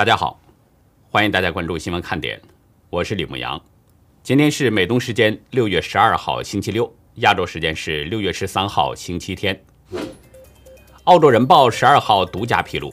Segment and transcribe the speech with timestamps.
[0.00, 0.40] 大家好，
[1.10, 2.40] 欢迎大家关注新闻看点，
[2.88, 3.60] 我是李牧阳。
[4.22, 9.62] 今天是美东时间六月十二号星期六，亚洲时间是六月十三号星期天。
[11.04, 12.90] 澳洲人报十二号独家披露，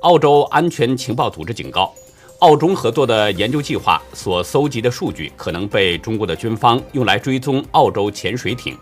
[0.00, 1.92] 澳洲安全情报组织警告，
[2.38, 8.74] 澳中合作的研究计划所搜集的数据可能被中国的军方用来追踪澳洲潜水艇。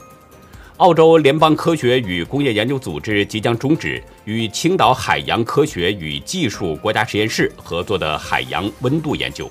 [0.79, 9.51] 澳洲联邦科学与工业研究组织即将终止与青岛海洋科学与技术国家实验室合作的海洋温度研究。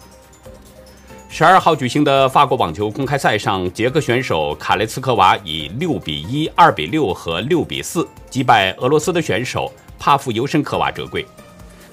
[1.28, 11.26] 十二号举行的法国网球公开赛上，捷克选手卡雷茨科娃以六比一、二比六和六比四击败俄罗斯的选手帕夫尤申科娃折桂。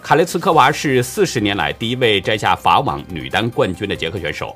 [0.02, 4.54] 卡雷茨科娃是四十年来第一位摘下法网女单冠军的捷克选手。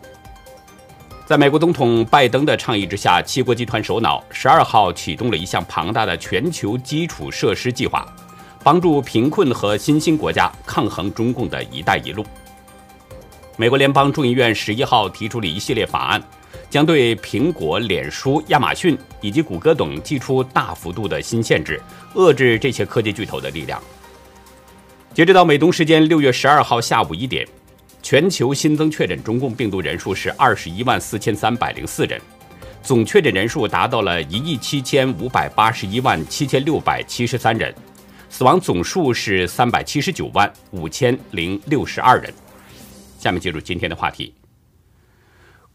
[1.27, 8.07] 在美国总统拜登的倡议之下，七国集团首脑十二号启动了一项庞大的全球基础设施计划，
[8.63, 12.25] 帮助贫困和新兴国家抗衡中共的一带一路。
[13.57, 16.23] 美国联邦众议院十一号提出了一系列法案，
[16.71, 21.83] 将对苹果、脸书、亚马逊以及谷歌等寄出大幅度的新限制，
[22.15, 23.83] 遏制这些科技巨头的力量。
[25.13, 27.45] 截止到美东时间六月十二号下午一点。
[28.09, 32.23] 全球新增确诊中共病毒人数是二十一万四千三百零四人，
[32.81, 37.75] 总确诊人数达到了一亿七千五百八十一万七千六百七十三人，
[38.29, 42.33] 死亡总数是三百七十九万五千零六十二人。
[43.19, 44.33] 下面进入今天的话题。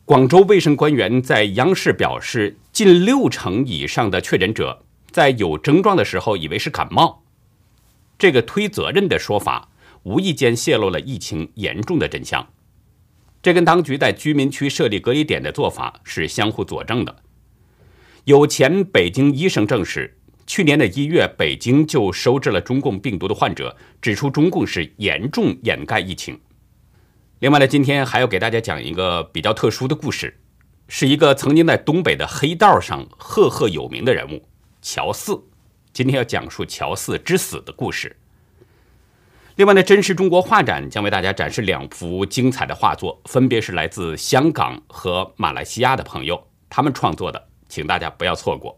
[0.05, 7.23] 广州卫生官员在央视表示，近六成以上的确诊者在有症状的时候以为是感冒，
[8.17, 9.67] 这个推责任的说法。
[10.03, 12.47] 无意间泄露了疫情严重的真相，
[13.41, 17.15] 这跟当局在居民区设立隔离点的做法是相互佐证的。
[18.25, 26.39] 有前北京医生证实，去年的一月，北京就收治了中共病毒的患者，指出中共是严重掩盖疫情。
[27.39, 30.39] 另外呢，今天还要给大家讲一个比较特殊的故事，
[30.87, 34.47] 是一个曾经在东北的黑道上赫赫有名的人物
[34.81, 35.43] 乔四。
[35.93, 38.15] 今天要讲述乔四之死的故事。
[39.55, 48.77] 另外呢，真实中国画展将为大家展示两幅精彩的画作，分别是来自香港和马来西亚的朋友他们创作的，请大家不要错过。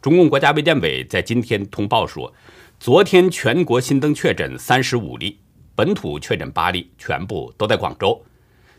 [0.00, 2.32] 中共国家卫健委在今天通报说，
[2.78, 5.40] 昨天全国新增确诊三十五例，
[5.74, 8.22] 本土确诊八例，全部都在广州；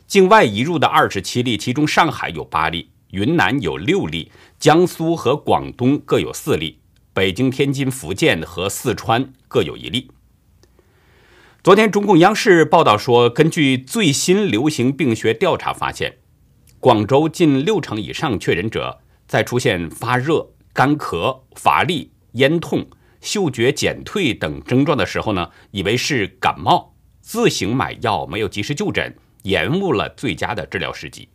[0.08, 6.80] 境外移入的二十七例，其中上海有八例，云南有六例，江苏和广东各有四例，
[7.16, 10.12] 北京、天津、福建和四川各有一例。
[11.64, 16.18] 昨天，中共央视报道说，根据最新流行病学调查发现，
[16.82, 22.86] 广州近六成以上确诊者在出现发热、干咳、乏力、咽痛、
[23.22, 31.30] 嗅觉减退等症状的时候呢，以为是感冒，自行买药，没有及时就诊，延误了最佳的治疗时机。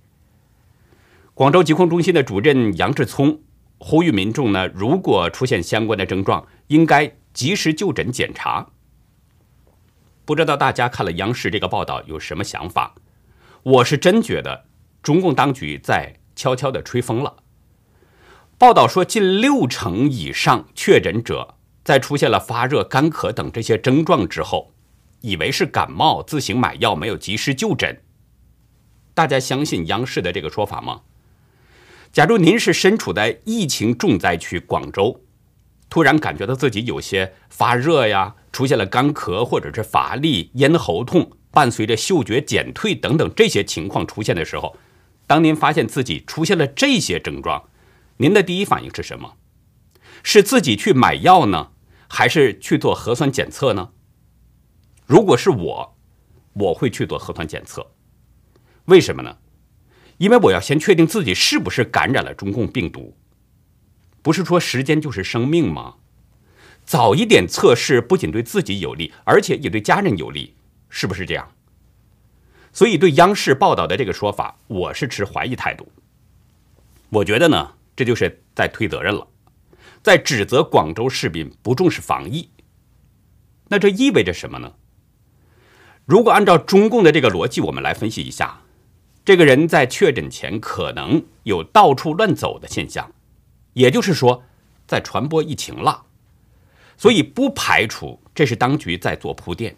[1.33, 3.41] 广州疾控中心的主任杨志聪
[3.83, 8.69] 呼吁民众呢，如果出现相关的症状，应该及时就诊检查。
[10.27, 12.95] 不知道大家看了央视这个报道有什么想法？
[13.63, 14.67] 我是真觉得
[15.03, 17.37] 中共当局在悄悄的吹风了。
[18.59, 24.75] 报道说，近六成以上确诊者在出现了发热、干咳等这些症状之后，
[25.23, 28.03] 以为是感冒，自行买药，没有及时就诊。
[29.15, 31.01] 大家相信央视的这个说法吗？
[32.13, 35.23] 假如您是身处在疫情重灾区广州。
[35.89, 44.77] 突然感觉到自己有些发热呀，出现了干咳或者是乏力、咽喉痛，伴随着嗅觉减退等等这些情况出现的时候，
[45.27, 47.69] 当您发现自己出现了这些症状，
[48.19, 49.35] 您的第一反应是什么？
[50.23, 51.71] 是自己去买药呢，
[52.09, 53.91] 还是去做核酸检测呢？
[55.07, 55.97] 如果是我，
[56.53, 57.93] 我会去做核酸检测。
[58.85, 59.37] 为什么呢？
[60.21, 63.17] 因为我要先确定自己是不是感染了中共病毒。
[64.21, 65.95] 不是说时间就是生命吗？
[66.85, 70.55] 早一点测试不仅对自己有利，而且也对家人有利，
[70.91, 71.51] 是不是这样？
[72.71, 75.91] 所以对央视报道的这个说法，我是持怀疑态度。
[77.09, 79.27] 我觉得呢，这就是在推责任了，
[80.03, 82.51] 在指责广州市民不重视防疫。
[83.69, 84.75] 那这意味着什么呢？
[86.05, 88.61] 如果按照中共的这个逻辑，我们来分析一下，
[89.31, 93.13] 这个人在确诊前可能有到处乱走的现象。
[93.75, 94.43] 也就是说，
[94.89, 96.03] 在传播疫情了，
[96.97, 99.77] 所以不排除这是当局在做铺垫，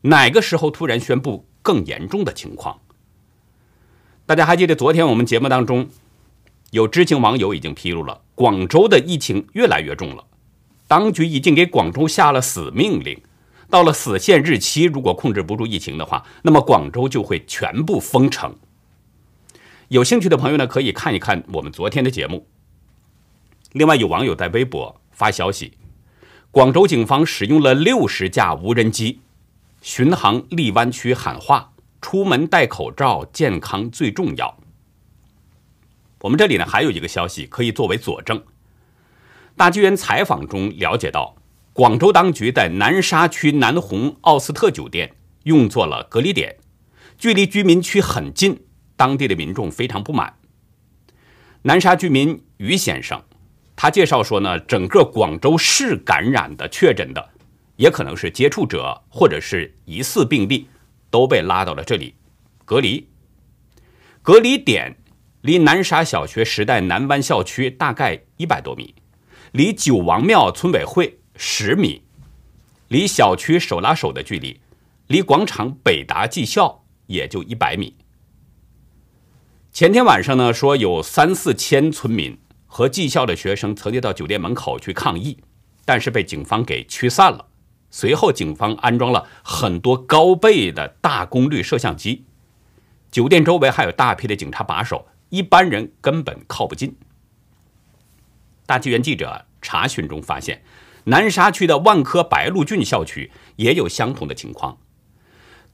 [0.00, 2.80] 哪个时候突然宣布更严重的情况？
[4.26, 5.88] 大家还记得昨天我们节目当中，
[6.72, 10.24] 有知情网友已经披露了，广州的疫情越来越重了，
[10.88, 13.22] 当局已经给广州下了死命令，
[13.70, 18.52] 到了死线日期，如果控制不住疫情的话，那么广州就会全部封城。
[19.88, 22.46] 有兴趣的朋友呢，可以看一看我们昨天的节目。
[23.72, 25.78] 另外，有网友在微博发消息，
[26.50, 29.20] 广州警方使用了六十架无人机
[29.80, 34.58] 巡航荔湾区，喊话：出门戴口罩，健康最重要。
[36.20, 38.42] 我们这里呢，还有一个消息可以作为佐证。
[39.56, 41.34] 大剧院采访中了解到。
[41.72, 45.14] 广州当局在南沙区南红奥斯特酒店
[45.44, 46.56] 用作了隔离点，
[47.16, 48.64] 距离居民区很近，
[48.98, 50.34] 当地的民众非常不满。
[51.62, 53.22] 南沙居民于先生，
[53.74, 57.30] 他介绍说呢，整个广州市感染的、确诊的，
[57.76, 60.66] 也可能是接触者或者是疑似病例，
[61.08, 62.14] 都被拉到了这里
[62.66, 63.08] 隔离。
[64.20, 64.94] 隔离点
[65.40, 68.94] 离南沙小学时代南湾校区大概一百多米，
[69.52, 71.14] 离九王庙村委会。
[71.40, 72.02] 十米，
[72.88, 74.60] 离小区手拉手的距离，
[75.06, 77.94] 离广场北达技校也就一百米。
[79.78, 82.36] 前天晚上呢，说有三四千村民
[82.66, 85.38] 和技校的学生曾经到酒店门口去抗议，
[85.84, 87.46] 但是被警方给驱散了。
[87.88, 92.24] 随后，警方安装了很多高倍的大功率摄像机，
[93.12, 96.96] 酒店周围还有大批的警察把守，一般人根本靠不近。
[98.66, 100.60] 大纪元记者查询中发现。
[101.04, 104.78] 南沙区的万科白鹿郡校区也有相同的情况，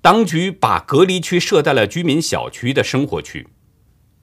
[0.02, 3.48] 当局把隔离区设在了居民小区的生活区，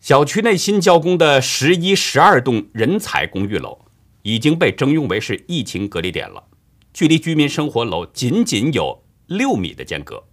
[0.01, 3.77] 小区内新交工的十一、十二栋人才公寓楼
[4.24, 6.44] 已经被征用为是疫情隔离点了，
[6.92, 10.24] 距离居民生活楼仅仅有六米的间隔。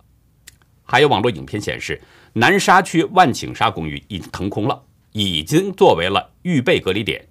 [0.85, 2.01] 还有网络影片显示，
[2.33, 4.83] 南沙区万顷沙公寓已经腾空了，
[5.13, 7.29] 已经作为了预备隔离点，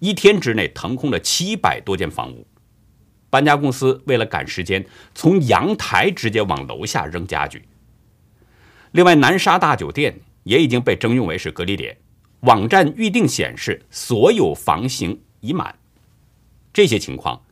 [0.00, 2.44] 一天之内腾空了七百多间房屋。
[3.30, 4.84] 搬家公司为了赶时间，
[5.14, 7.62] 从阳台直接往楼下扔家具。
[8.90, 11.96] 另外，南沙大酒店也已经被征用为是隔离点，
[12.40, 15.74] 网站预订显示所有房型已满。
[16.72, 17.42] 这些情况，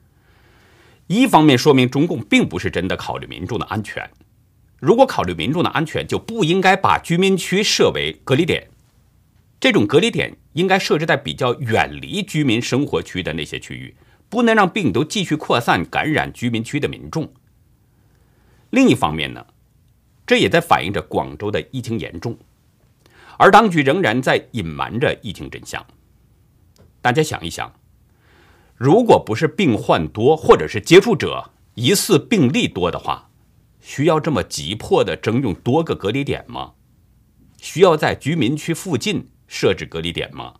[1.08, 4.08] 一方面说明中共并不是真的考虑民众的安全。
[4.78, 8.68] 如果考虑民众的安全，就不应该把居民区设为隔离点。
[9.58, 13.96] 这种隔离点应该设置在比较远离居民生活区的那些区域。
[14.28, 17.32] 不能让病毒继续扩散，感染居民区的民众。
[18.70, 19.44] 另一方面呢，
[20.26, 22.36] 这也在反映着广州的疫情严重，
[23.38, 25.84] 而当局仍然在隐瞒着疫情真相。
[27.00, 27.72] 大家想一想，
[28.76, 33.30] 如果不是病患多，或者是接触者疑似病例多的话，
[33.80, 36.72] 需要这么急迫的征用多个隔离点吗？
[37.60, 40.54] 需要在居民区附近设置隔离点吗？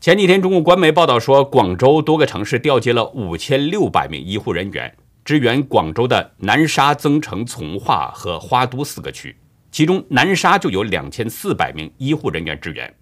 [0.00, 9.36] 前几天，中共官媒报道说，广州多个城市调集了五千六百名医护人员，支援广州的南沙、增城、从化和花都四个区，
[9.70, 12.92] 其中南沙就有两千四百名医护人员支援。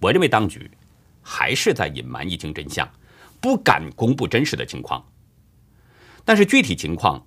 [0.00, 0.70] 我认为当局
[1.22, 2.88] 还是在隐瞒疫情真相，
[3.40, 5.04] 不敢公布真实的情况。
[6.24, 7.24] 但是具体情况，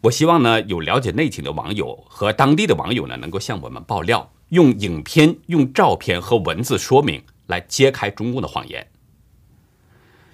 [0.00, 4.32] 我希望呢，有了解内情的网友和当地的网友呢，能够向我们爆料。
[4.50, 8.84] 用影片、用照片和文字说明来揭开中共的谎言。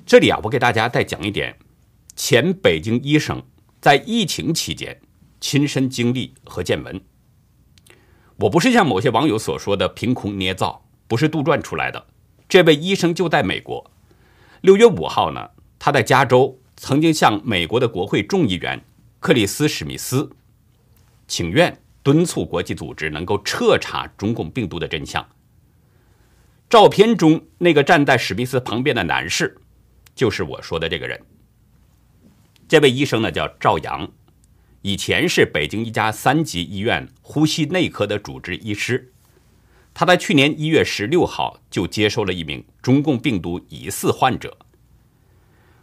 [0.06, 1.58] 这里啊，我给大家再讲一点
[2.14, 3.42] 前北京医生
[3.78, 4.98] 在疫情期间
[5.48, 7.00] 亲身经历和见闻。
[8.34, 12.04] 我不是像某些网友所说的凭空捏造，不是杜撰出来的。
[12.48, 13.88] 这位医生就在美国。
[14.62, 18.84] 六月五号呢，他在加州曾经向美国的国会众议员
[19.20, 20.32] 克里斯·史密斯
[21.28, 21.80] 请愿。
[22.02, 25.24] 敦促国际组织能够彻查中共病毒的真相。
[26.68, 29.56] 照片中那个站在史密斯旁边的男士，
[30.12, 31.20] 就是我说的这个人。
[32.66, 34.08] 这位医生呢叫赵阳，
[34.86, 39.12] 以前是北京一家三级医院呼吸内科的主治医师。
[39.92, 44.56] 他在去年一月十六号就接收了一名中共病毒疑似患者。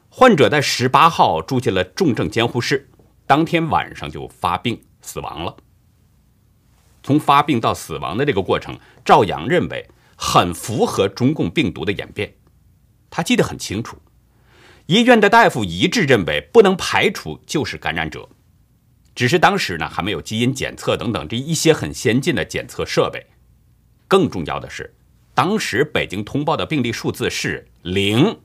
[0.07, 2.89] 患者在十八号住进了重症监护室，
[3.27, 5.57] 当天晚上就发病死亡了。
[7.03, 12.33] 从发病到死亡的这个过程，赵阳认为很符合中共病毒的演变。
[13.09, 13.97] 他记得很清楚，
[14.85, 18.29] 医院的大夫一致认为不能排除就是感染者，
[19.15, 23.25] 只是当时呢还没有基因检测等等这一些很先进的检测设备。
[24.07, 24.93] 更重要的是，
[25.33, 28.39] 当时北京通报的病例数字是零，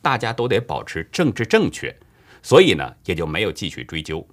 [0.00, 1.96] 大家都得保持政治正确，
[2.42, 4.26] 所以呢也就没有继续追究。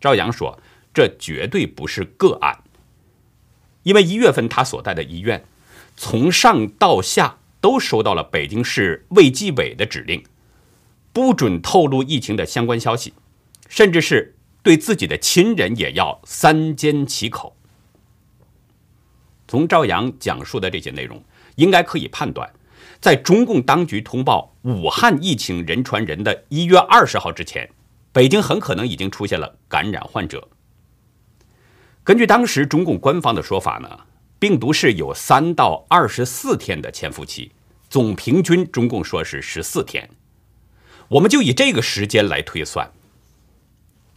[0.00, 0.58] 赵阳说。
[0.94, 2.64] 这绝对不是个案，
[3.84, 5.44] 因为一月份他所在的医院，
[5.96, 10.24] 从上到下都收到了北京市卫计委的指令，
[11.12, 13.12] 不准透露疫情的相关消息，
[13.68, 17.56] 甚至是对自己的亲人也要三缄其口。
[19.46, 21.22] 从赵阳讲述的这些内容，
[21.56, 22.50] 应该可以判断，
[23.00, 27.70] 在中共当局通报武汉疫情人传人的一月二十号之前，
[28.12, 30.48] 北京很可能已经出现了感染患者。
[32.04, 34.00] 根据当时中共官方的说法呢，
[34.38, 37.52] 病毒是有三到二十四天的潜伏期，
[37.88, 40.08] 总平均中共说是十四天。
[41.08, 42.90] 我们就以这个时间来推算，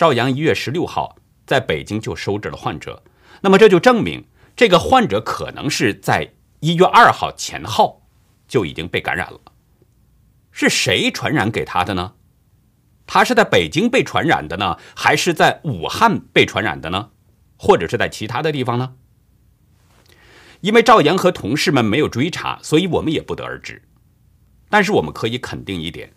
[0.01, 1.15] 赵阳一月十六号
[1.46, 3.03] 在北京就收治了患者，
[3.41, 4.25] 那么这就证明。
[4.55, 8.01] 这个患者可能是在一月二号前后
[8.48, 9.39] 就已经被感染了，
[10.51, 12.13] 是谁传染给他的呢？
[13.05, 17.12] 他是在北京被传染的呢，还是在武汉被传染的呢？
[17.55, 18.96] 或者是在其他的地方呢？
[20.62, 23.84] 因为赵阳和同事们没有追查，所以我们也不得而知。
[24.67, 26.12] 但是我们可以肯定一点，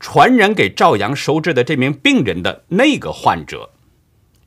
[0.00, 3.70] 传染给赵阳收治的这名病人的那个患者，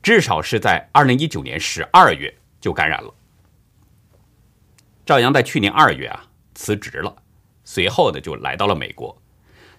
[0.02, 2.34] 至少是在二零一九年十二月。
[2.64, 3.14] 就感染了。
[5.06, 7.14] 赵阳在去年二月啊辞职了，
[7.66, 9.22] 随后呢就来到了美国。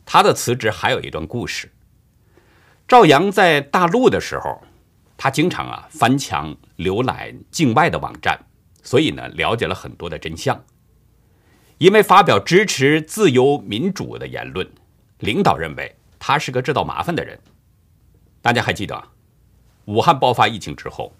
[0.04, 1.72] 他的辞职还有一段故事。
[2.86, 4.62] 赵阳在大陆的时候，
[5.16, 8.38] 他经常啊翻墙浏览境外的网站，
[8.82, 10.62] 所以呢了解了很多的真相。
[11.78, 14.70] 因为发表支持自由民主的言论，
[15.24, 17.38] 领导认为他是个制造麻烦的人。
[18.40, 19.02] 大家还记得，
[19.86, 21.12] 武汉爆发疫情之后。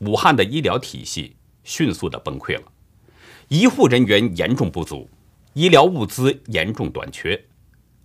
[0.00, 2.62] 武汉的医疗体系迅速的崩溃了，
[3.48, 5.10] 医护人员严重不足，
[5.54, 7.44] 医疗物资严重短缺。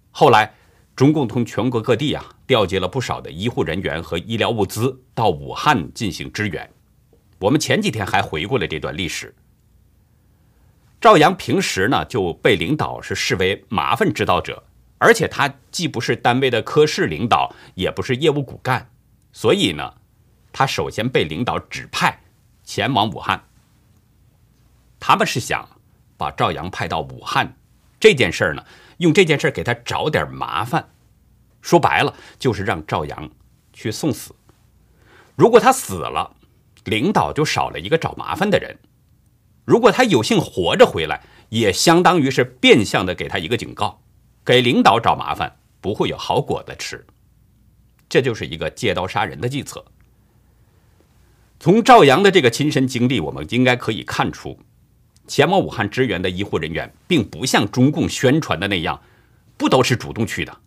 [0.09, 0.51] 后来，
[0.95, 6.67] 中共从全国各地啊调集了不少的医护人员和医疗物资到武汉进行支援。
[7.37, 9.31] 我们前几天还回顾了这段历史。
[10.99, 14.63] 赵阳平时呢就被领导是视为麻烦制造者，
[15.03, 18.89] 而且他既不是单位的科室领导，也不是业务骨干，
[19.33, 19.95] 所以呢。
[20.55, 22.21] 他首先被领导指派
[22.63, 23.43] 前往武汉，
[24.99, 25.67] 他们是想
[26.15, 27.57] 把赵阳派到武汉
[27.99, 28.63] 这件事儿呢，
[28.99, 30.89] 用这件事给他找点麻烦。
[31.59, 33.31] 说白了，就是让赵阳
[33.73, 34.35] 去送死。
[35.35, 36.35] 如果他死了，
[36.83, 38.75] 领导就少了一个找麻烦的人；
[39.65, 44.02] 如果他有幸活着回来，也相当于是变相的给他一个警告，
[44.45, 47.05] 给领导找麻烦不会有好果子吃。
[48.09, 49.83] 这就是一个借刀杀人的计策。
[51.59, 54.59] 从赵阳的这个亲身经历，我们应该可以看出，
[55.27, 59.01] 前往武汉支援的医护人员，并不像中共宣传的那样，
[59.57, 60.57] 不都是主动去的，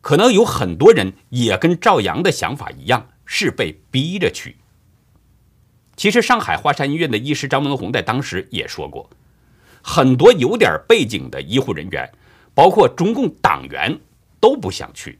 [0.00, 4.56] 可能有很多人也跟赵阳的想法一样，是被逼着去。
[5.96, 9.10] 其实，上海华山医院的医师张文宏在当时也说过，
[9.82, 12.08] 很多有点背景的医护人员，
[12.54, 14.00] 包括中共党员，
[14.40, 15.18] 都不想去，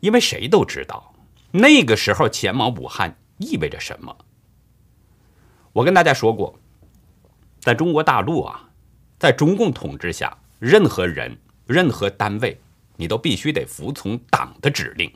[0.00, 1.14] 因为谁都知道，
[1.50, 3.16] 那个时候前往武汉。
[3.38, 4.16] 意味着什么？
[5.74, 6.58] 我跟大家说过，
[7.60, 8.70] 在中国大陆啊，
[9.18, 12.58] 在中共统治下，任何人、任何单位，
[12.96, 15.12] 你都必须得服从党的指令，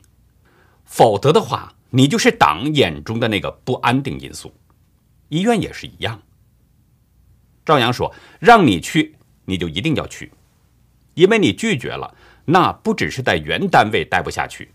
[0.85, 4.53] 否则的话，你就是党眼中的那个不安定因素。
[5.29, 6.21] 医院也是一样。
[7.65, 9.15] 赵阳说：“让你去，
[9.45, 10.31] 你就一定要去，
[11.13, 12.15] 因为你拒绝了，
[12.45, 14.71] 那不只是在原单位待不下去，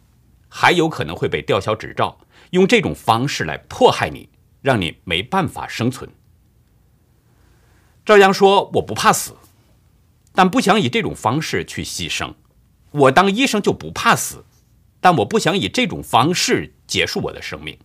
[0.49, 2.19] 还有可能会被吊销执照。”
[2.51, 4.29] 用这种方式来迫害你，
[4.63, 6.09] 让你没办法生存。
[8.05, 9.35] 赵阳说：“我不怕死，
[10.33, 12.33] 但不想以这种方式去牺牲。
[12.93, 14.45] 我当医生就不怕死，
[15.01, 17.77] 但我不想以这种方式结束我的生命。”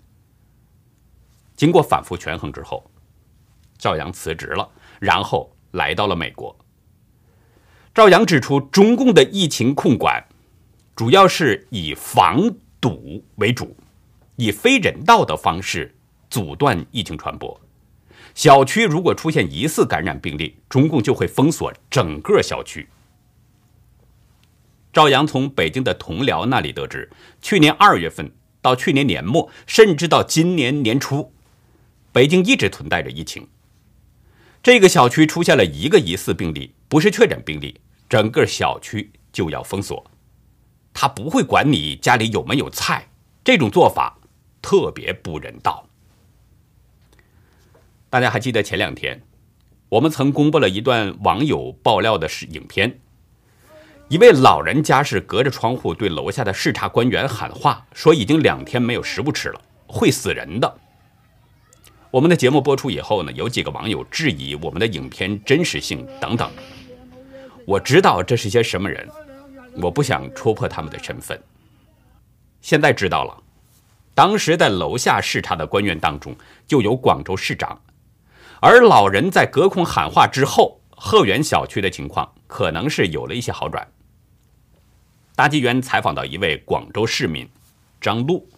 [1.58, 2.89] 经过反复权衡之后，
[3.79, 6.55] 赵阳辞职了，然后来到了美国。
[7.93, 10.25] 赵阳指出，中共的疫情控管
[10.95, 13.75] 主要是以防堵为主。
[14.38, 15.93] 以非人道的方式
[16.27, 17.62] 阻断疫情传播。
[18.33, 22.88] 小区如果出现疑似感染病例，中共就会封锁整个小区。
[24.91, 27.07] 赵阳从北京的同僚那里得知，
[27.39, 28.31] 去年二月份
[28.63, 31.31] 到去年年末，甚至到今年年初，
[32.12, 33.48] 北京一直存在着疫情。
[34.63, 37.79] 这个小区出现了一个疑似病例，不是确诊病例，
[38.10, 40.12] 整个小区就要封锁。
[40.93, 43.07] 他不会管你家里有没有菜，
[43.45, 44.17] 这种做法。
[44.62, 45.88] 特别不人道。
[48.10, 49.24] 大家还记得前两天，
[49.88, 53.00] 我们曾公布了一段网友爆料的视影片，
[54.10, 60.77] 一位老人家是隔着窗户对楼下的视察官员喊话，说已经两天没有食物吃了，会死人的。
[62.12, 66.51] 我们的节目播出以后呢，有几个网友质疑我们的影片真实性等等。
[67.71, 69.07] 我知道这是些什么人，
[69.81, 71.41] 我不想戳破他们的身份。
[72.59, 73.41] 现在知道了，
[74.13, 76.35] 当时在楼下视察的官员当中
[76.67, 77.81] 就有广州市长，
[78.59, 83.87] 而老人在隔空喊话之后，鹤园小区的情况可能是有了一些好转。
[85.33, 87.47] 大纪元采访到一位广州市民
[88.01, 88.49] 张璐，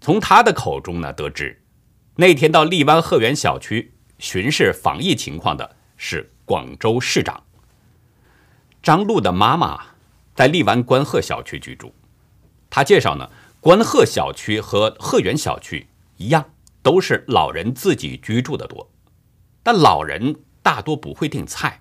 [0.00, 1.62] 从他的口中呢得知，
[2.16, 7.43] 那天到荔湾鹤园小区巡视防疫情况的是广州市长。
[8.84, 9.80] 张璐的妈妈
[10.34, 11.90] 在荔湾观鹤小区居住，
[12.68, 15.88] 他介绍呢，观鹤小区和鹤园小区
[16.18, 16.44] 一样，
[16.82, 18.86] 都是老人自己居住的多，
[19.62, 21.80] 但老人大多不会订菜。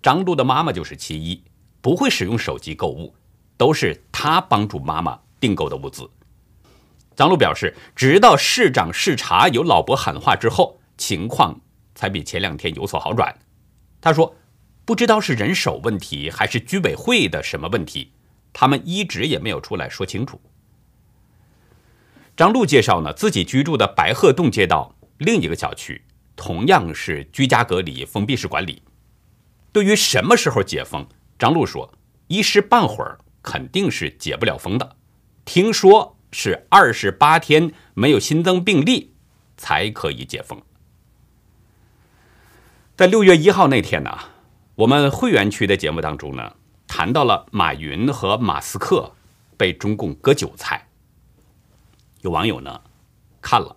[0.00, 1.42] 张璐的妈妈就是其一，
[1.80, 3.14] 不会使用手机购物。
[3.58, 6.08] 都是他帮助妈妈订购的物资。
[7.14, 11.60] 张璐表示，直到市长视察有老伯喊话之后，情况
[11.94, 13.32] 才比前两天有所好转。
[14.00, 14.34] 他说
[14.92, 18.12] ：“不知道是人手问题还是居委会的什么问题，
[18.52, 20.38] 他们一直也没有出来说清楚。”
[22.36, 26.02] 张璐介绍呢，自己居住的白鹤洞街道另一个小区
[26.36, 28.82] 同样是居家隔离、封闭式管理。
[29.72, 31.06] 对于什么时候解封，
[31.38, 31.90] 张璐说
[32.28, 34.94] ：“一时半会儿。”肯定是解不了封的，
[35.46, 39.14] 听说是二十八天没有新增病例
[39.56, 40.60] 才可以解封。
[42.94, 44.16] 在六月一号那天呢，
[44.74, 46.54] 我们会员区的节目当中呢，
[46.86, 49.12] 谈到了马云和马斯克
[49.58, 50.88] 被中共割韭菜。
[52.22, 52.80] 有网友呢
[53.42, 53.76] 看了，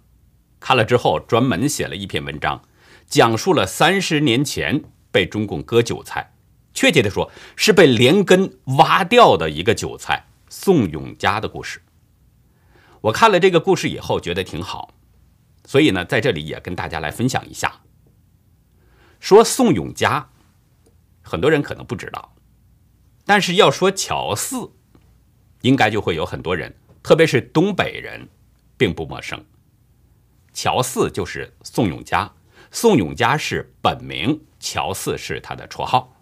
[0.57, 2.61] 看了之后专门写了一篇文章，
[3.07, 6.31] 讲述了三十年前被中共割韭菜。
[6.73, 11.81] 确切的说，是被连根挖掉的一个韭菜——宋永嘉的故事。
[13.01, 14.93] 我看了这个故事以后，觉得挺好，
[15.65, 17.81] 所以呢，在这里也跟大家来分享一下。
[19.19, 20.29] 说宋永嘉，
[21.27, 22.35] 很多人可能不知道，
[23.25, 24.70] 但是要说乔四，
[25.61, 28.29] 应该就会有很多人，特别是东北人，
[28.77, 29.44] 并不陌生。
[30.53, 32.31] 乔四就是宋永嘉，
[32.70, 36.16] 宋永嘉是本名，乔四是他的绰号。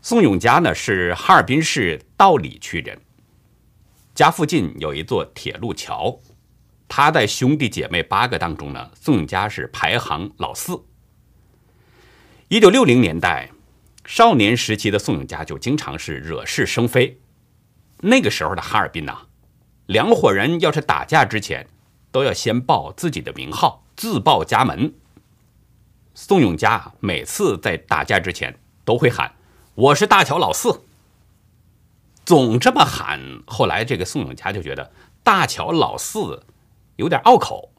[0.00, 2.96] 宋永嘉呢是哈尔滨市道里区人，
[4.14, 6.16] 家附近有一座铁路桥，
[6.86, 10.80] 他在兄弟姐妹八个当中呢，宋永嘉是排行老四。
[12.52, 13.48] 一九六零年代，
[14.04, 17.18] 少年时期的宋永嘉就经常是惹是生非。
[18.00, 19.20] 那个时候的哈尔滨呐，
[19.86, 21.66] 两伙人要是打架之前，
[22.10, 24.92] 都要先报自己的名号，自报家门。
[26.12, 29.34] 宋永嘉每次在打架之前都会喊。
[29.74, 30.82] 我是大乔老四，
[32.26, 33.40] 总这么喊。
[33.46, 36.42] 后来这个宋永嘉就觉得大乔老四
[36.96, 37.70] 有点拗口，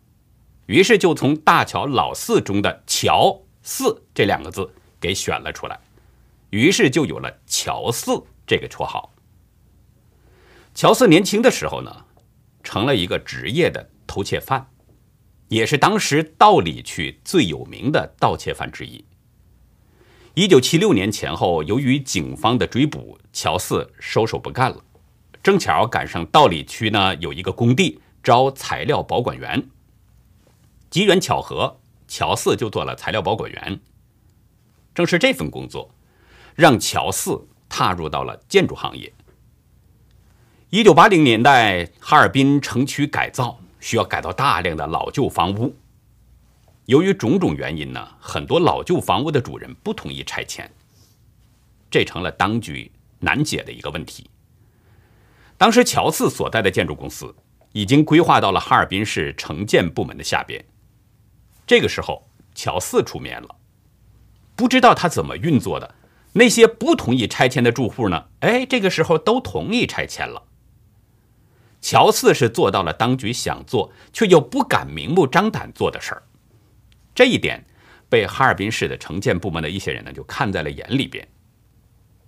[0.66, 5.80] 于是就从大乔老四中的乔四这两个字给选了出来，
[6.50, 9.14] 于是就有了乔四这个绰号。
[10.76, 12.06] 乔四年轻的时候呢，
[12.64, 14.68] 成了一个职业的偷窃犯，
[15.48, 19.06] 也是当时道里区最有名的盗窃犯之一。
[20.34, 24.84] 一九七六年前后，由于警方的追捕，乔四收手不干了。
[25.44, 29.70] 正巧赶上道里区呢有一个工地招材料保管员，
[30.90, 33.80] 机缘巧合，乔四就做了材料保管员。
[34.94, 35.90] 正是这份工作，
[36.56, 39.12] 让乔四踏入到了建筑行业。
[40.70, 45.76] 一九八零年代，哈尔滨城区改造需要改造大量的老旧房屋。
[46.86, 50.70] 由于种种原因呢，很多老旧房屋的主人不同意拆迁，
[51.90, 54.30] 这成了当局难解的一个问题。
[55.58, 57.34] 当时乔四所在的建筑公司
[57.72, 60.64] 已经规划到了哈尔滨市城建部门的下边，
[61.66, 63.56] 这个时候乔四出面了，
[64.56, 65.96] 不知道他怎么运作的，
[66.34, 68.26] 那些不同意拆迁的住户呢？
[68.42, 70.44] 哎，这个时候都同意拆迁了。
[71.82, 76.24] 乔四是做到了当局想做却又不敢明目张胆做的事儿。
[77.14, 77.66] 这一点
[78.10, 81.28] 被哈尔滨市的城建部门的一些人呢就看在了眼里边，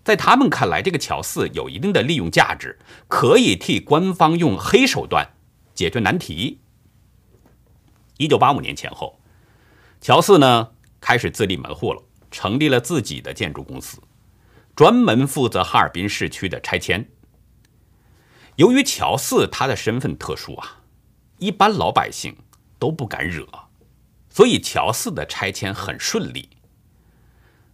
[0.04, 5.36] 在他们看来，这个乔四有一定的利用价值，可以替官方用黑手段
[5.74, 6.60] 解决难题。
[8.18, 9.20] 一九八五年前后，
[10.06, 10.70] 乔四呢
[11.02, 14.00] 开始自立门户了，成立了自己的建筑公司，
[14.76, 17.10] 专门负责哈尔滨市区的拆迁。
[18.56, 20.84] 由于乔四他的身份特殊啊，
[21.40, 22.38] 一般老百姓
[22.78, 23.48] 都不敢惹。
[24.30, 26.52] 所以乔四的拆迁很顺利。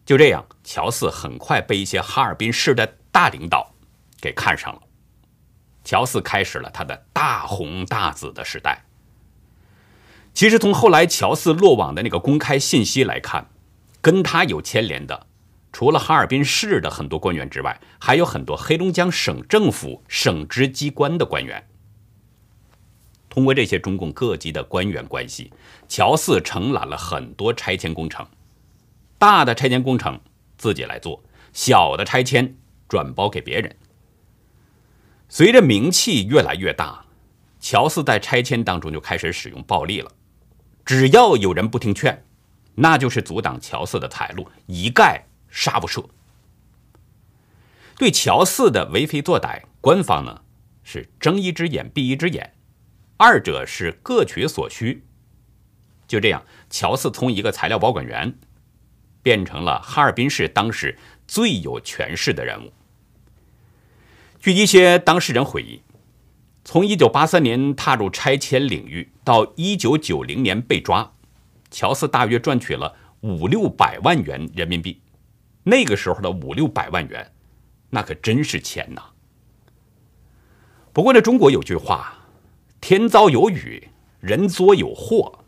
[0.05, 3.73] 就这样，乔四很快被一些哈尔滨市的大领导
[4.21, 4.81] 给看上了。
[5.83, 8.85] 乔四开始了他的大红大紫的时代。
[10.33, 13.49] 其实从后来乔四落网的那个公开信息来看，
[14.01, 15.27] 跟他有牵连的
[15.71, 21.67] 除了哈尔滨市的很多官员之外，还有很多黑龙江省政府省直机关的官员。
[23.29, 25.53] 通过这些中共各级的官员关系，
[25.87, 28.25] 乔四承揽了很多拆迁工程，
[29.17, 30.19] 大的拆迁工程
[30.57, 32.57] 自己来做，小的拆迁
[32.89, 33.73] 转包给别人。
[35.29, 37.05] 随着名气越来越大，
[37.61, 40.11] 乔四在拆迁当中就开始使用暴力了。
[40.85, 42.23] 只要有人不听劝，
[42.75, 46.05] 那就是阻挡乔四的财路，一概杀不赦。
[47.97, 50.41] 对乔四的为非作歹，官方呢
[50.83, 52.53] 是睁一只眼闭一只眼。
[53.17, 55.05] 二者是各取所需。
[56.07, 58.35] 就这样，乔四从一个材料保管员
[59.21, 62.73] 变成了哈尔滨市当时最有权势的人物。
[64.39, 65.79] 据一些当事人回忆，
[66.63, 71.13] 从1983年踏入拆迁领域到1990年被抓，
[71.69, 75.01] 乔四大约赚取了五六百万元人民币。
[75.63, 77.31] 那个时候的五六百万元，
[77.89, 79.01] 那可真是钱呐。
[80.93, 82.17] 不过，这中国有句话。
[82.79, 85.45] 天遭有雨，人作有祸。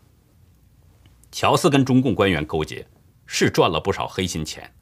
[1.32, 2.86] 乔四跟中共官员勾结，
[3.26, 4.72] 是赚了不少黑心钱，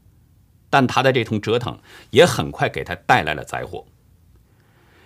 [0.69, 1.79] 但他的这通折腾
[2.11, 3.87] 也很快给他带来了灾祸。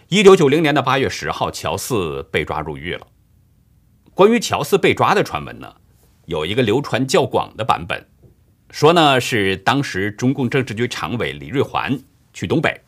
[0.08, 3.08] 一九九零年的八月十号，乔四被抓入狱了。
[4.14, 5.74] 关于乔四被抓的传闻呢，
[6.26, 8.06] 有一个流传较广的版本，
[8.70, 11.98] 说呢是当时中共政治局常委李瑞环
[12.32, 12.82] 去东北。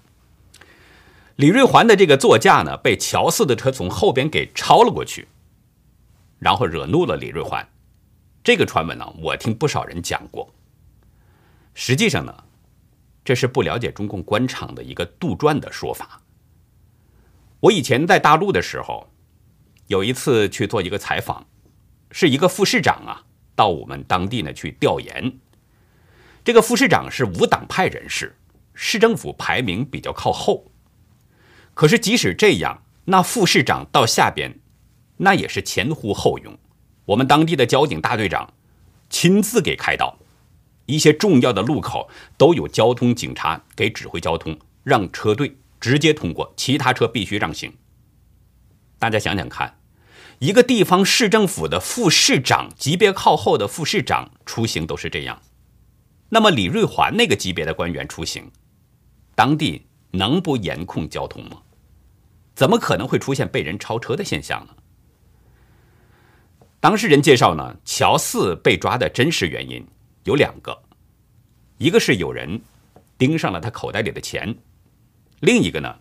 [1.34, 5.26] 李瑞环的这个座驾呢，被乔四的车从后边给超了过去，
[6.38, 7.68] 然后惹怒了李瑞环。
[8.44, 10.48] 这个传闻呢，我听不少人讲过。
[11.74, 12.44] 实际上呢，
[13.24, 16.22] 这是不了解中共官场的一个杜撰的说法。
[17.60, 19.10] 我以前在大陆的时候，
[19.88, 21.46] 有一次去做一个采访，
[22.12, 23.24] 是一个副市长啊，
[23.56, 25.38] 到我们当地呢去调研。
[26.44, 28.36] 这个副市长是无党派人士，
[28.74, 30.70] 市政府排名比较靠后。
[31.74, 34.60] 可是，即使这样，那副市长到下边，
[35.16, 36.56] 那也是前呼后拥。
[37.06, 38.52] 我们当地的交警大队长
[39.10, 40.18] 亲自给开道，
[40.86, 47.72] 一些重要的路口都有交通警察给指挥交通，让车队直接通过，其他车必须让行。
[48.98, 49.78] 大家想想看，
[50.40, 55.40] 一个地方市政府的副市长级别靠后的副市长出行都是这样，
[56.30, 58.50] 那么李瑞环那个级别的官员出行，
[59.34, 61.62] 当地能不严控交通吗？
[62.54, 64.74] 怎么可能会出现被人超车的现象呢？
[66.80, 69.86] 当事人介绍呢，乔四被抓的真实原因
[70.24, 70.82] 有两个，
[71.76, 72.60] 一个是有人
[73.16, 74.56] 盯上了他口袋里的钱，
[75.40, 75.96] 另一个呢，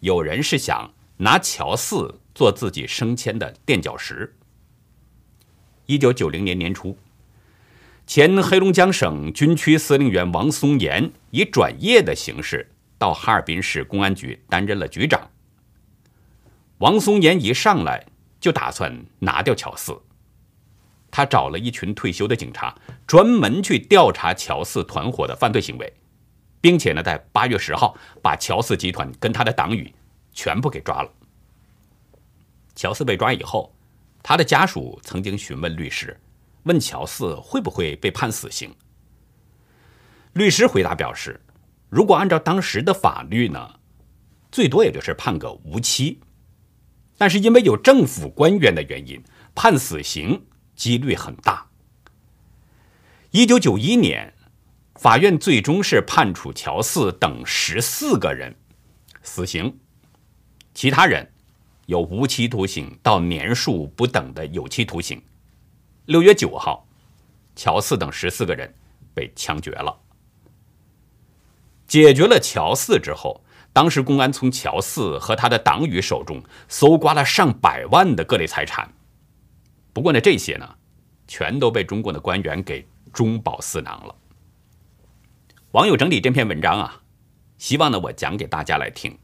[0.00, 4.34] 有人是想拿乔四做自己升迁的垫脚石。
[5.86, 6.96] 一九九零年年初，
[8.06, 15.30] 前黑龙江省军区司令员王松岩以转业的形式到哈尔滨市公安局担任了局长。
[16.78, 18.04] 王松岩一上来
[18.40, 19.96] 就打算拿掉乔四，
[21.12, 22.74] 他找了一群退休的警察，
[23.06, 25.92] 专门去调查乔四团伙的犯罪行为，
[26.64, 29.94] 并且呢，在八月十号把乔四集团跟他的党羽
[30.32, 31.10] 全部给抓了。
[32.74, 33.76] 乔四被抓以后，
[34.22, 36.18] 他的家属曾经询问律师，
[36.62, 38.74] 问乔四会不会被判死刑。
[40.32, 41.38] 律师回答表示，
[41.90, 43.74] 如果按照当时的法律呢，
[44.50, 46.22] 最多也就是判个无期。
[47.18, 49.22] 但是因为有政府官员的原因，
[49.54, 51.66] 判死刑几率很大。
[53.32, 54.32] 一九九一年，
[54.94, 58.54] 法院最终是判处乔四等十四个人
[59.22, 59.78] 死刑，
[60.72, 61.28] 其他人
[61.86, 65.22] 有无期徒刑到年数不等的有期徒刑。
[66.06, 66.86] 六月九号，
[67.56, 68.72] 乔四等十四个人
[69.12, 69.96] 被枪决了。
[71.86, 73.40] 解决了乔四之后。
[73.74, 78.88] 当时公安从乔四和他的党羽手中搜刮了上百万的各类财产，
[79.92, 80.76] 不过呢，这些呢，
[81.26, 84.14] 全都被中共的官员给中饱私囊了。
[85.74, 87.02] 网友整理这篇文章啊，
[87.58, 89.18] 希望呢我讲给大家来听，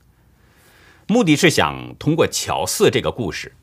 [1.06, 3.54] 目的是想通过乔四这个故事，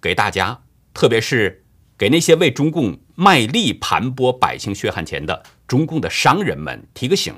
[0.00, 0.62] 给大家，
[0.94, 1.62] 特别是
[1.98, 7.34] 给那些为中共卖力盘剥百姓血汗钱的中共的商人们提个醒。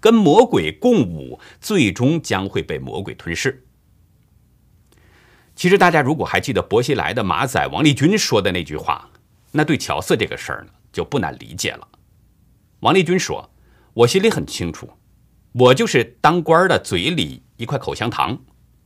[0.00, 3.66] 跟魔鬼共舞，最终将会被魔鬼吞噬。
[5.54, 9.10] 其实，大家如果还记得薄熙来的马仔王立军说的那句话，
[9.52, 11.86] 那对乔四这个事儿呢，就不难理解了。
[12.80, 13.50] 王立军说
[13.94, 14.90] ：“我心里很清楚，
[15.52, 18.38] 我就是当官的嘴里一块口香糖，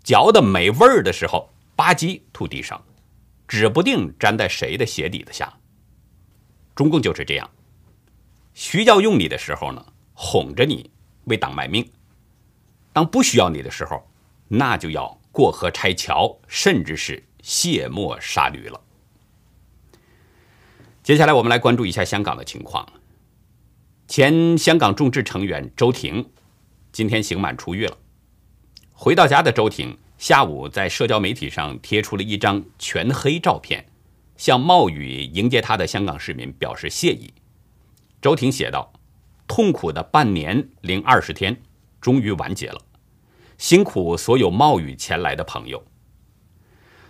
[0.05, 2.83] 嚼的没味儿的时候，吧唧吐地上，
[3.47, 5.53] 指不定粘在谁的鞋底子下。
[6.75, 7.51] 中共就是这样，
[8.55, 9.85] 需要用你的时候呢。”
[10.21, 10.91] 哄着你
[11.27, 11.85] 为党卖命；
[12.93, 14.05] 当不需要你的时候，
[14.49, 18.81] 那就要过河拆桥，甚至是卸磨杀驴了。
[21.05, 22.85] 接下来，我们来关注一下香港的情况。
[24.09, 26.31] 前香港众志成员周庭
[26.93, 27.95] 今天刑满出狱了。
[28.91, 33.87] 回到家的周庭下午在社交媒体上贴出了一张全黑照片，
[34.39, 37.35] 向冒雨迎接他的香港市民表示谢意。
[38.23, 38.95] 周庭写道
[39.47, 41.61] ：“痛苦的半年零二十天
[42.01, 42.81] 终于完结了，
[43.59, 45.85] 辛苦所有冒雨前来的朋友。”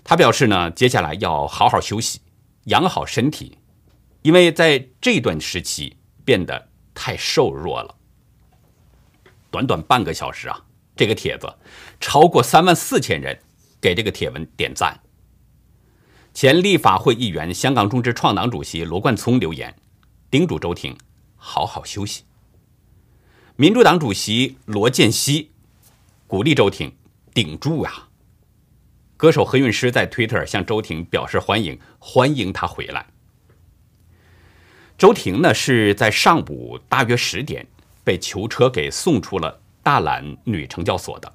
[0.02, 2.20] 他表示呢，接下来要好好休息，
[2.64, 3.58] 养好身体，
[4.22, 6.67] 因为在这段时期变得
[7.00, 7.94] 太瘦弱了。
[9.52, 10.64] 短短半个小时啊！
[10.96, 11.46] 这个帖子
[12.00, 13.38] 超过三万四千人
[13.80, 14.98] 给这个帖文点赞。
[16.34, 19.76] 前立法会议员、香港众志创党主席罗冠聪留言，
[20.28, 20.98] 叮嘱周庭
[21.36, 22.24] 好好休息。
[23.54, 25.52] 民主党主席罗健熙
[26.26, 26.92] 鼓励周庭
[27.32, 28.08] 顶住啊。
[29.16, 33.06] 歌手何韵诗在推特向周庭表示欢迎，欢迎他回来。
[34.98, 37.64] 周婷呢是在上午大约十点
[38.04, 39.60] 被囚车给送出了。
[39.80, 41.32] 大榄女惩教所的，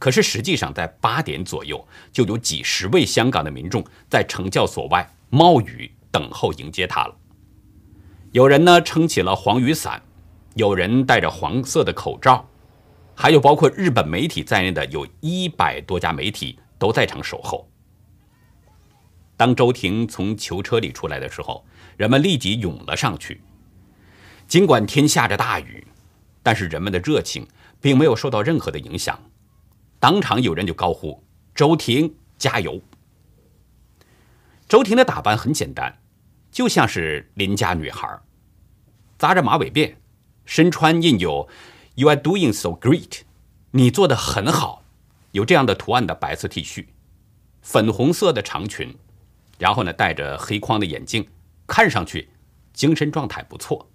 [0.00, 7.14] 可是实际上在八点左右，就有几十位香港的民众在惩教所外冒雨等候迎接他了。
[8.32, 10.02] 有人呢撑起了黄雨伞，
[10.54, 12.48] 有人戴着黄色的口罩，
[13.14, 17.68] 还有包括日本媒体在内的有一百多家媒体都在场守候。
[19.36, 21.64] 当周婷从囚车里出来的时候，
[21.98, 23.42] 人们立即涌了上去，
[24.46, 25.86] 尽管天下着大雨。
[26.44, 27.46] 但是人们的热情
[27.80, 29.20] 并没有受到任何的影响，
[29.98, 31.22] 当场有人就高呼
[31.54, 32.80] ：“周婷加油！”
[34.66, 35.98] 周婷的打扮很简单，
[36.52, 38.08] 就像是邻家女孩，
[39.18, 39.96] 扎着马尾辫，
[40.46, 41.48] 身穿印有
[41.96, 43.22] “You are doing so great”，
[43.72, 44.84] 你做的很好，
[45.32, 46.86] 有这样的图案的白色 T 恤，
[47.60, 48.96] 粉红色的长裙，
[49.58, 51.28] 然后呢戴着黑框的眼镜，
[51.68, 52.30] 看上去
[52.72, 53.88] 精神状态不错。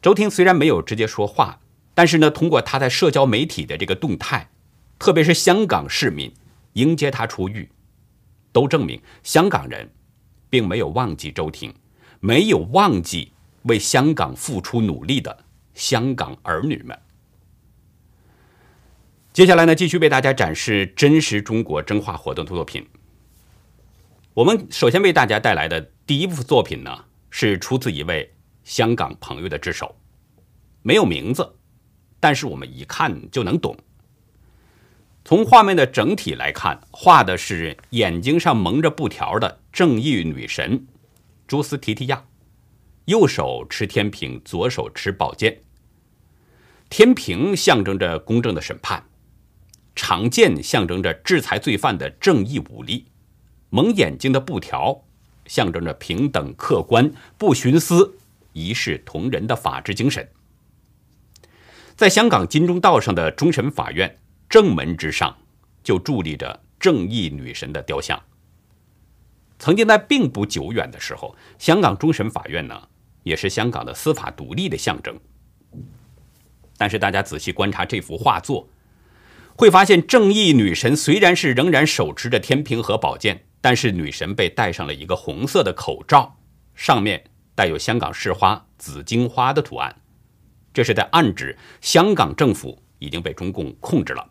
[0.00, 1.60] 周婷虽然没有直接说话，
[1.94, 4.50] 但是呢，通过他在社交媒体的这个动态，
[4.98, 6.32] 特别是香港市民
[6.74, 7.68] 迎接他出狱，
[8.52, 9.90] 都证明香港人
[10.50, 11.74] 并没有忘记周婷，
[12.20, 15.44] 没有忘记为香港付出努力的
[15.74, 16.98] 香港儿女们。
[19.32, 22.86] 接下来呢，继续为大家展示真实中国真话活动的作品。
[24.34, 28.32] 我们首先为大家带来的第一部作品呢，是出自一位。
[28.64, 29.94] 香港朋友的之手，
[30.82, 31.56] 没有名字，
[32.18, 33.76] 但是我们一看就能懂。
[35.22, 40.86] 从画面的整体来看，画的是眼睛上蒙着布条的正义女神
[41.46, 42.24] 朱斯提提亚，
[43.06, 45.60] 右手持天平，左手持宝剑。
[46.88, 49.04] 天平象征着公正的审判，
[49.94, 53.06] 长剑象征着制裁罪犯的正义武力，
[53.74, 55.02] 蒙眼睛的布条
[55.46, 58.18] 象征着平等、客观、不徇私。
[58.52, 60.28] 一视同仁的法治精神，
[61.96, 65.34] 在香港金钟道上的终审法院正门之上，
[65.82, 68.22] 就伫立着正义女神的雕像。
[69.58, 72.88] 曾经在并不久远的时候，香港终审法院呢，
[73.22, 75.18] 也是香港的司法独立的象征。
[76.76, 78.68] 但是大家仔细观察这幅画作，
[79.56, 86.36] 会发现正义女神虽然是仍然手持着天平和宝剑，但是女神被戴上了一个红色的口罩，
[86.74, 87.24] 上面。
[87.54, 89.94] 带有香港市花紫荆花的图案，
[90.72, 94.26] 这是在暗指香港政府已经被中共控制了。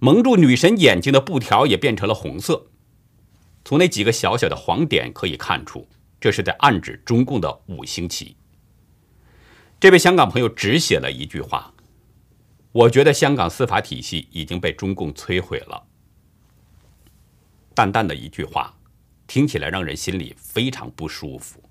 [0.00, 2.66] 蒙住女神眼睛的布条也变成了红色，
[3.64, 5.86] 从那几个小小的黄点可以看出，
[6.20, 8.36] 这是在暗指中共的五星旗。
[9.78, 11.72] 这位香港朋友只写了一句话
[12.72, 15.86] ：“我觉得香港司法体系已经被中共摧毁了。”
[17.76, 18.74] 淡淡的一句话，
[19.26, 21.62] 听起来让人心里非常不舒服。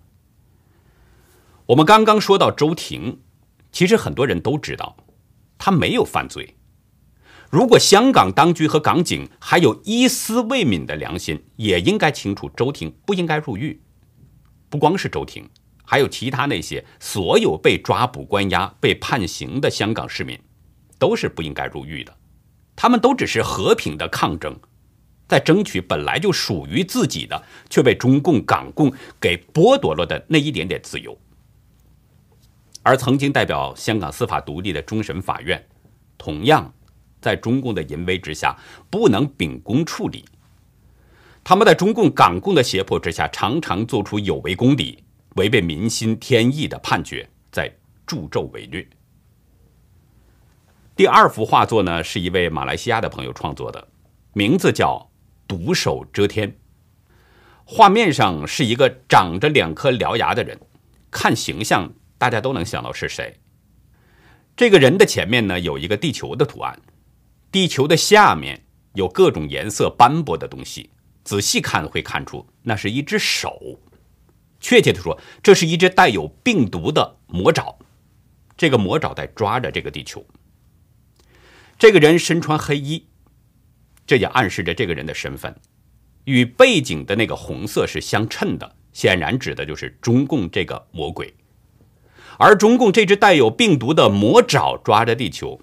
[1.65, 3.17] 我们刚刚说到周庭，
[3.71, 4.95] 其实很多人都知道，
[5.57, 6.55] 他没有犯罪。
[7.49, 13.81] 如果香港当局和港警还有一丝未泯的良心，也应该清楚周庭不应该入狱。
[14.69, 15.49] 不光是周庭，
[15.83, 20.39] 还有其他那些所有被抓捕关押、被判刑的香港市民，
[20.99, 22.15] 都是不应该入狱的。
[22.75, 24.59] 他们都只是和平的抗争，
[25.27, 31.17] 在争取本来就属于自己的，却被中共港共给剥夺了的那一点点自由。
[32.83, 35.65] 而曾经代表香港司法独立的终审法院，
[36.17, 36.71] 同样
[37.19, 38.55] 在中共的淫威之下
[38.91, 40.23] 不能秉公处理。
[41.43, 45.03] 他们在中共港共的胁迫之下，常常做出有违公理、
[45.35, 47.71] 违背民心天意的判决，在
[48.05, 48.87] 助纣为虐。
[50.95, 53.87] 第二幅画作呢，是一位马来西亚的朋友创作的，
[54.33, 55.09] 名字叫
[55.47, 56.57] “独手遮天”。
[57.65, 60.59] 画面上是一个长着两颗獠牙的人，
[61.09, 63.39] 看形象大家都能想到是谁。
[64.55, 66.79] 这个人的前面呢有一个地球的图案，
[67.51, 70.91] 地球的下面有各种颜色斑驳的东西，
[71.23, 73.79] 仔细看会看出那是一只手。
[74.59, 77.77] 确切的说，这是一只带有病毒的魔爪，
[78.55, 80.25] 这个魔爪在抓着这个地球。
[81.77, 83.07] 这个人身穿黑衣，
[84.05, 85.55] 这也暗示着这个人的身份
[86.25, 91.33] 与背景的那个红色是相称的，显然指的就是中共这个魔鬼。
[92.37, 95.59] 而中共这只带有病毒的魔爪抓着地球，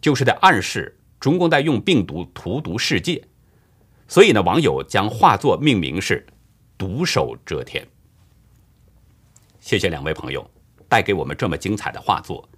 [0.00, 3.22] 就是在暗示中共在用病毒荼毒世界。
[4.08, 6.26] 所以呢，网友将画作命名是
[6.78, 7.86] “独手遮天”。
[9.60, 10.48] 谢谢两位朋友
[10.88, 12.48] 带给我们这么精彩的画作，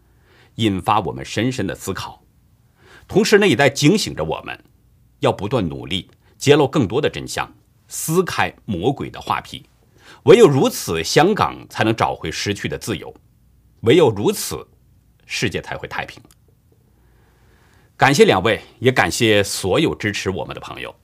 [0.56, 2.22] 引发我们深深的思考。
[3.06, 4.62] 同时呢，也在警醒着我们，
[5.20, 7.52] 要不断努力揭露更多的真相，
[7.88, 9.64] 撕开魔鬼的画皮。
[10.24, 13.08] 唯有如此，香港才能找回失去的自由；
[13.80, 14.66] 唯有如此，
[15.26, 16.22] 世界才会太平。
[17.96, 20.94] 感谢两位，也感谢所有支持我们的朋友。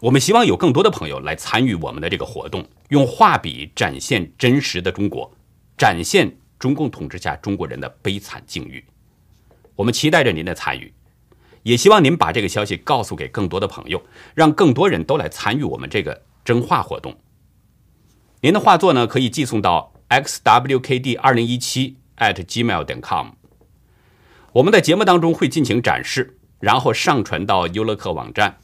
[0.00, 5.30] 我们希望有更多的朋友来参与我们的这个活动，用画笔展现真实的中国，
[5.76, 8.84] 展现中共统治下中国人的悲惨境遇。
[9.74, 10.92] 我们期待着您的参与。
[11.62, 14.02] 也希望您把这个消息告诉给更多的朋友，
[14.34, 17.18] 让更多人都来参与我们这个真画活动。
[18.40, 23.32] 您的画作呢，可以寄送到 xwkd 二零一七 at gmail 点 com。
[24.52, 28.58] 我们在节目当中会进行展示，然后上传到优乐客网站，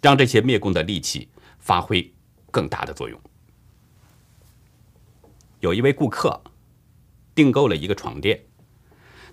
[0.00, 1.28] 让这些灭共的利器
[1.58, 2.14] 发挥
[2.52, 3.20] 更大的作用。
[5.58, 6.40] 有一位顾客
[7.34, 8.44] 订购了一个床垫，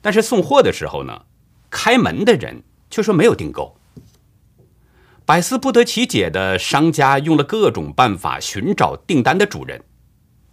[0.02, 1.26] 但是送货的时候呢，
[1.69, 2.63] 开门的人。
[2.93, 3.75] 却说没有订购，
[5.25, 9.84] 百思不得其解的商家用了各种办法寻找订单的主人，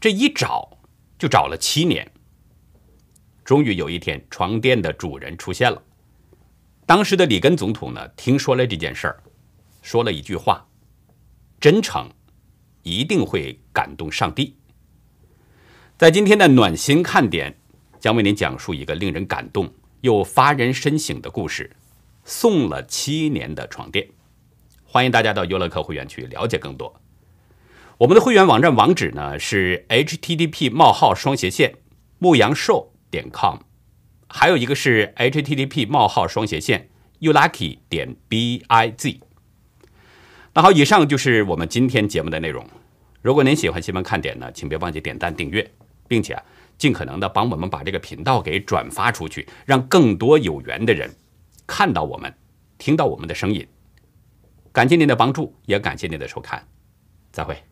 [0.01, 0.79] 这一找
[1.19, 2.11] 就找了七年。
[3.45, 5.83] 终于有一天，床垫的主人出现了。
[6.87, 9.23] 当时的里根总统呢，听说了这件事儿，
[9.83, 10.67] 说了一句话
[11.61, 12.09] ：“真诚
[12.85, 14.57] 一定会感动上帝。”
[15.99, 17.55] 在今天的暖心看点，
[18.01, 21.77] 将为您讲述一个令人感动又发人深省的故事。
[22.31, 24.09] 送了七年的床垫，
[24.85, 27.01] 欢迎大家到优乐客会员去了解更多。
[27.99, 31.75] 我们的会员网站网址呢是 http: 冒号双斜线
[32.21, 33.57] 牧羊兽点 com，
[34.29, 36.89] 还有一个是 http: 冒号双斜线
[37.19, 39.19] ulucky 点 biz。
[40.55, 42.65] 那好，以上就是我们今天节目的内容。
[43.23, 45.69] 如果您喜欢新闻看点呢，请别忘记点赞订阅，
[46.07, 46.43] 并且啊
[46.79, 51.11] 尽可能的帮我们把这个频道给转发出去，让更多有缘的人。
[51.73, 52.35] 看到我们，
[52.79, 53.65] 听到我们的声音，
[54.73, 56.67] 感谢您的帮助，也感谢您的收看，
[57.31, 57.70] 再会。